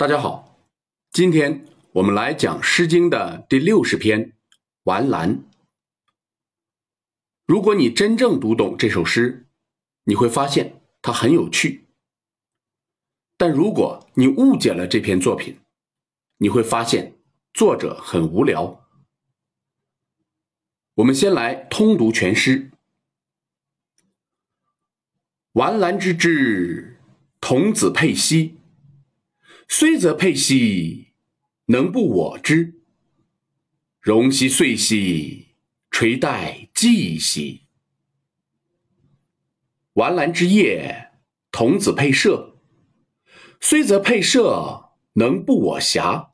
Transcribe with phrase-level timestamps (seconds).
[0.00, 0.58] 大家好，
[1.12, 4.30] 今天我们来讲《诗经》的第六十篇
[4.84, 5.36] 《完兰》。
[7.44, 9.46] 如果你真正读懂这首诗，
[10.04, 11.84] 你会发现它很有趣；
[13.36, 15.60] 但如果你误解了这篇作品，
[16.38, 17.18] 你会发现
[17.52, 18.88] 作者很无聊。
[20.94, 22.70] 我们先来通读全诗
[25.52, 26.98] ：“完兰之志，
[27.38, 28.56] 童子佩兮。”
[29.72, 31.12] 虽则佩兮，
[31.66, 32.80] 能不我之？
[34.00, 35.54] 容兮岁兮，
[35.92, 37.68] 垂带季兮。
[39.92, 41.12] 玩兰之夜，
[41.52, 42.58] 童子佩射。
[43.60, 46.30] 虽则佩射，能不我暇？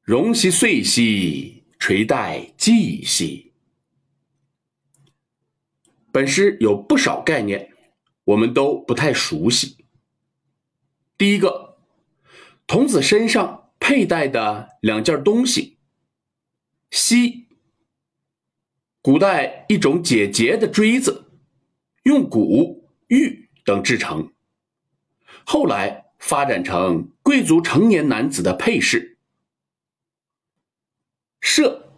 [0.00, 3.52] 容兮岁兮，垂带季兮。
[6.12, 7.72] 本诗有不少概念，
[8.22, 9.84] 我们都不太熟悉。
[11.18, 11.69] 第一个。
[12.70, 15.78] 童子身上佩戴的两件东西，
[16.92, 17.48] 锡，
[19.02, 21.32] 古代一种解结的锥子，
[22.04, 24.32] 用骨、玉等制成，
[25.44, 29.18] 后来发展成贵族成年男子的配饰。
[31.40, 31.90] 射，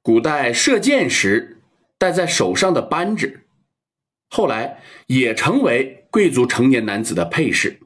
[0.00, 1.60] 古代射箭时
[1.98, 3.46] 戴在手上的扳指，
[4.30, 7.80] 后来也成为贵族成年男子的配饰。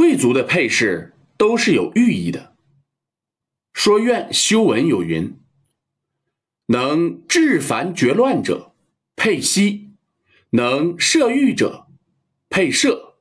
[0.00, 2.56] 贵族的配饰都是有寓意的。
[3.74, 5.38] 说苑修文有云
[6.68, 8.74] ：“能治凡绝乱者，
[9.14, 9.90] 佩兮；
[10.52, 11.86] 能摄欲者，
[12.48, 13.16] 佩射。”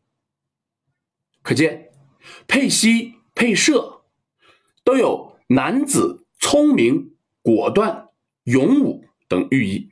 [1.44, 1.92] 可见，
[2.48, 4.06] 佩兮、佩射
[4.86, 8.08] 都有男子聪明、果断、
[8.44, 9.90] 勇武等寓意。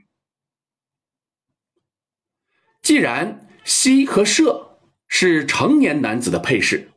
[2.82, 4.67] 既然兮和射。
[5.08, 6.92] 是成年男子的配饰，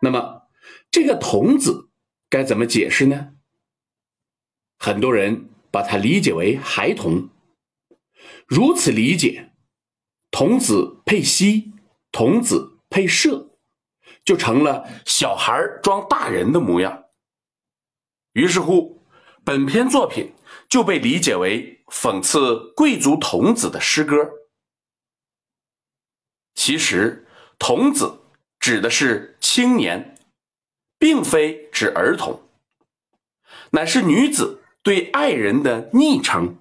[0.00, 0.48] 那么
[0.90, 1.90] 这个童子
[2.28, 3.32] 该怎么解释呢？
[4.78, 7.28] 很多人把它理解为孩童，
[8.46, 9.52] 如此理解，
[10.30, 11.72] 童子配膝，
[12.10, 13.50] 童子配射，
[14.24, 17.04] 就成了小孩装大人的模样。
[18.32, 19.04] 于是乎，
[19.44, 20.32] 本篇作品
[20.68, 24.39] 就被理解为讽刺贵族童子的诗歌。
[26.54, 27.26] 其实，
[27.58, 28.20] 童子
[28.58, 30.16] 指的是青年，
[30.98, 32.42] 并非指儿童，
[33.70, 36.58] 乃是女子对爱人的昵称，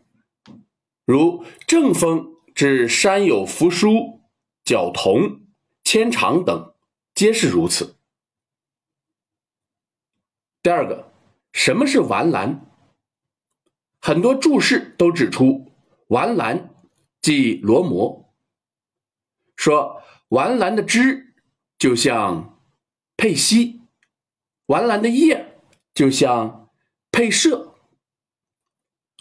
[1.06, 4.22] 如正风指山有扶疏、
[4.64, 5.42] 角童、
[5.84, 6.74] 牵长等，
[7.14, 7.98] 皆是如此。
[10.62, 11.12] 第二个，
[11.52, 12.66] 什么是玩兰？
[14.00, 15.74] 很多注释都指出，
[16.08, 16.74] 玩兰
[17.22, 18.29] 即罗摩。
[19.60, 21.34] 说玩兰的枝
[21.78, 22.62] 就像
[23.18, 23.82] 佩西，
[24.68, 25.58] 玩兰的叶
[25.94, 26.70] 就像
[27.12, 27.76] 佩舍。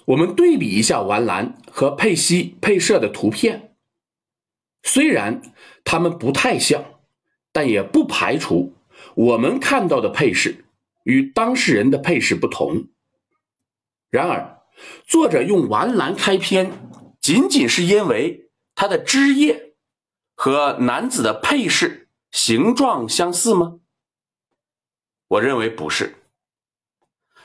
[0.06, 3.74] 我们对比一下玩兰和佩西、佩舍的图片，
[4.84, 5.42] 虽然
[5.82, 6.84] 它们不太像，
[7.50, 8.76] 但也不排除
[9.16, 10.66] 我们看到的配饰
[11.02, 12.86] 与当事人的配饰不同。
[14.08, 14.62] 然而，
[15.04, 16.70] 作者用玩兰开篇，
[17.20, 19.67] 仅仅是因为它的枝叶。
[20.40, 23.80] 和男子的配饰形状相似吗？
[25.26, 26.14] 我认为不是。《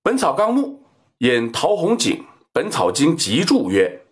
[0.00, 0.84] 本草纲目》
[1.26, 4.06] 引陶弘景《本草经集注》曰：“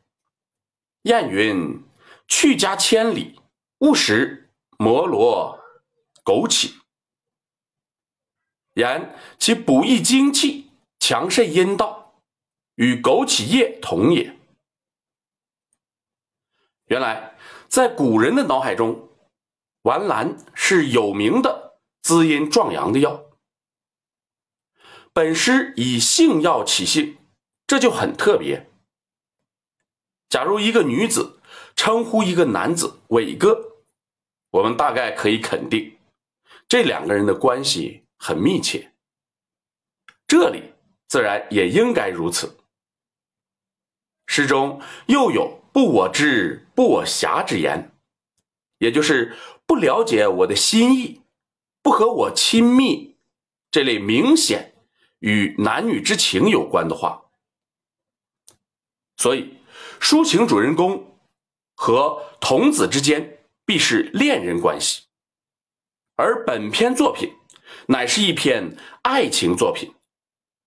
[1.03, 1.81] 燕云：
[2.27, 3.41] 去家千里，
[3.78, 5.60] 勿食摩罗
[6.25, 6.75] 枸杞。
[8.75, 12.21] 言其补益精气，强肾阴道，
[12.75, 14.37] 与枸杞叶同也。”
[16.91, 17.37] 原来。
[17.69, 19.11] 在古人的脑海中，
[19.83, 23.27] 丸兰是有名的滋阴壮阳的药。
[25.12, 27.19] 本诗以性药起兴，
[27.67, 28.71] 这就很特别。
[30.31, 31.41] 假如一个女子
[31.77, 33.83] 称呼一个男子“伟哥”，
[34.51, 35.98] 我们大概可以肯定，
[36.66, 38.92] 这两个人的关系很密切。
[40.27, 40.72] 这里
[41.07, 42.59] 自然也应该如此。
[44.27, 45.59] 诗中又有。
[45.72, 47.92] 不我知，不我暇之言，
[48.78, 49.36] 也就是
[49.66, 51.22] 不了解我的心意，
[51.82, 53.16] 不和我亲密
[53.70, 54.74] 这类明显
[55.20, 57.22] 与男女之情有关的话。
[59.16, 59.54] 所以，
[60.00, 61.18] 抒情主人公
[61.74, 65.03] 和童子之间必是恋人关系，
[66.16, 67.34] 而本篇作品
[67.86, 69.92] 乃是一篇爱情作品，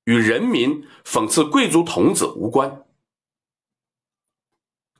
[0.05, 2.85] 与人民讽刺贵族童子无关。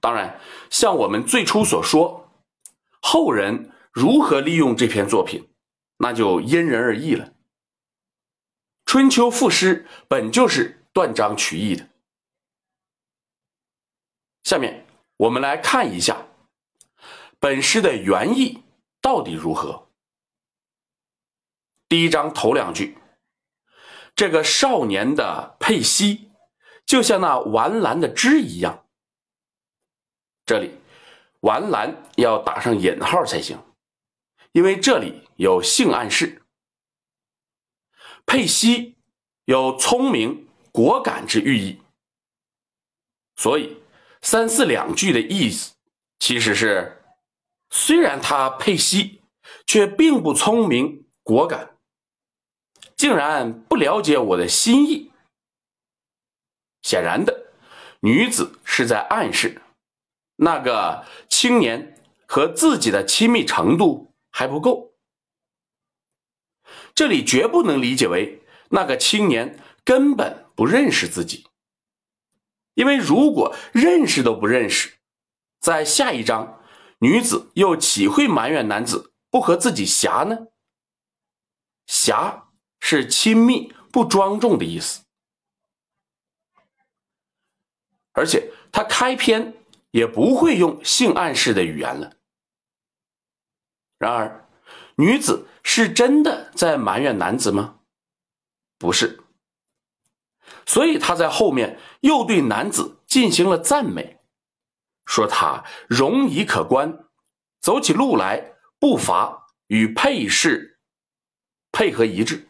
[0.01, 2.29] 当然，像我们最初所说，
[3.01, 5.47] 后人如何利用这篇作品，
[5.97, 7.33] 那就因人而异了。
[8.83, 11.87] 春秋赋诗本就是断章取义的。
[14.43, 14.87] 下面
[15.17, 16.25] 我们来看一下
[17.39, 18.63] 本诗的原意
[18.99, 19.87] 到底如何。
[21.87, 22.97] 第一章头两句，
[24.15, 26.31] 这个少年的佩西，
[26.87, 28.87] 就像那丸兰的枝一样。
[30.51, 30.69] 这里
[31.47, 33.57] “完兰”要打上引号才行，
[34.51, 36.41] 因为这里有性暗示。
[38.25, 38.97] 佩西
[39.45, 41.81] 有聪明果敢之寓意，
[43.37, 43.77] 所以。
[44.21, 45.73] 三四两句的意思，
[46.19, 47.01] 其实是，
[47.69, 49.21] 虽然他佩西，
[49.65, 51.77] 却并不聪明果敢，
[52.97, 55.13] 竟然不了解我的心意。
[56.81, 57.53] 显然的，
[58.01, 59.61] 女子是在暗示，
[60.43, 64.95] 那个青年和自己的亲密程度还不够。
[66.95, 71.47] 这里绝不能理解为那个青年根本不认识自己。
[72.73, 74.97] 因为如果认识都不认识，
[75.59, 76.59] 在下一章，
[76.99, 80.47] 女子又岂会埋怨男子不和自己狭呢？
[81.85, 82.49] 狭
[82.79, 85.03] 是亲密不庄重的意思，
[88.13, 89.53] 而且他开篇
[89.91, 92.17] 也不会用性暗示的语言了。
[93.97, 94.49] 然而，
[94.95, 97.79] 女子是真的在埋怨男子吗？
[98.77, 99.19] 不是。
[100.65, 104.19] 所以他在后面又对男子进行了赞美，
[105.05, 107.05] 说他容仪可观，
[107.59, 110.79] 走起路来步伐与配饰
[111.71, 112.47] 配合一致。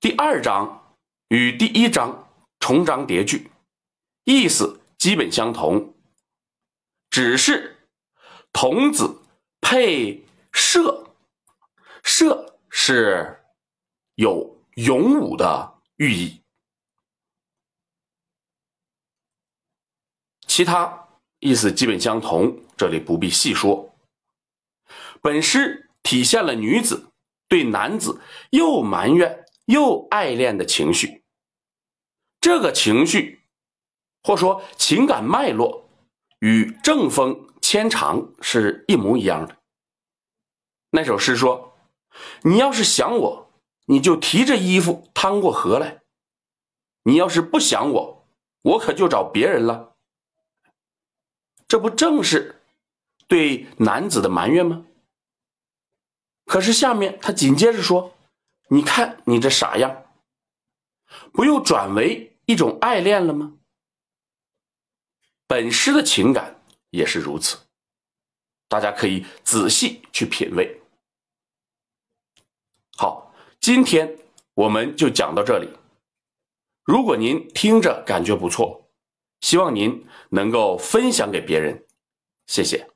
[0.00, 0.96] 第二章
[1.28, 2.28] 与第一章
[2.58, 3.50] 重章叠句，
[4.24, 5.94] 意思基本相同，
[7.10, 7.88] 只是
[8.52, 9.22] 童子
[9.60, 11.12] 配射，
[12.02, 13.40] 射是
[14.16, 14.52] 有。
[14.76, 16.42] 勇武的寓意，
[20.48, 23.94] 其他意思基本相同，这里不必细说。
[25.22, 27.12] 本诗体现了女子
[27.46, 28.20] 对男子
[28.50, 31.22] 又埋怨又爱恋的情绪，
[32.40, 33.43] 这个情绪
[34.24, 35.88] 或说情感脉络
[36.40, 39.56] 与正风牵肠是一模一样的。
[40.90, 41.76] 那首诗说
[42.42, 43.44] ：“你要是想我。”
[43.86, 46.00] 你就提着衣服趟过河来，
[47.02, 48.26] 你要是不想我，
[48.62, 49.94] 我可就找别人了。
[51.68, 52.62] 这不正是
[53.28, 54.86] 对男子的埋怨吗？
[56.46, 58.14] 可是下面他紧接着说
[58.72, 60.06] ：“你看你这傻样，
[61.30, 63.58] 不又转为一种爱恋了吗？”
[65.46, 66.60] 本诗的情感
[66.90, 67.58] 也是如此，
[68.68, 70.80] 大家可以仔细去品味。
[72.96, 73.22] 好。
[73.60, 74.18] 今天
[74.52, 75.66] 我们就讲到这里。
[76.82, 78.90] 如果您听着感觉不错，
[79.40, 81.86] 希望您能够分享给别人，
[82.46, 82.86] 谢谢。